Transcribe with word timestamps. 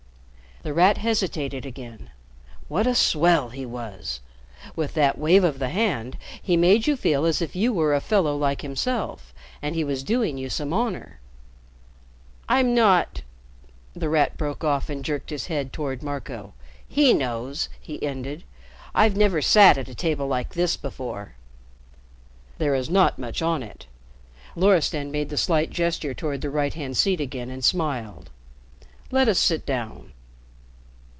The 0.63 0.75
Rat 0.75 0.99
hesitated 0.99 1.65
again. 1.65 2.11
What 2.67 2.85
a 2.85 2.93
swell 2.93 3.49
he 3.49 3.65
was! 3.65 4.19
With 4.75 4.93
that 4.93 5.17
wave 5.17 5.43
of 5.43 5.57
the 5.57 5.69
hand 5.69 6.19
he 6.39 6.55
made 6.55 6.85
you 6.85 6.95
feel 6.95 7.25
as 7.25 7.41
if 7.41 7.55
you 7.55 7.73
were 7.73 7.95
a 7.95 7.99
fellow 7.99 8.37
like 8.37 8.61
himself, 8.61 9.33
and 9.59 9.73
he 9.73 9.83
was 9.83 10.03
doing 10.03 10.37
you 10.37 10.51
some 10.51 10.71
honor. 10.71 11.19
"I'm 12.47 12.75
not" 12.75 13.23
The 13.95 14.07
Rat 14.07 14.37
broke 14.37 14.63
off 14.63 14.87
and 14.87 15.03
jerked 15.03 15.31
his 15.31 15.47
head 15.47 15.73
toward 15.73 16.03
Marco. 16.03 16.53
"He 16.87 17.11
knows" 17.11 17.67
he 17.81 17.99
ended, 18.03 18.43
"I've 18.93 19.17
never 19.17 19.41
sat 19.41 19.79
at 19.79 19.89
a 19.89 19.95
table 19.95 20.27
like 20.27 20.53
this 20.53 20.77
before." 20.77 21.33
"There 22.59 22.75
is 22.75 22.87
not 22.87 23.17
much 23.17 23.41
on 23.41 23.63
it." 23.63 23.87
Loristan 24.55 25.09
made 25.09 25.29
the 25.29 25.37
slight 25.37 25.71
gesture 25.71 26.13
toward 26.13 26.41
the 26.41 26.51
right 26.51 26.75
hand 26.75 26.97
seat 26.97 27.19
again 27.19 27.49
and 27.49 27.65
smiled. 27.65 28.29
"Let 29.09 29.27
us 29.27 29.39
sit 29.39 29.65
down." 29.65 30.11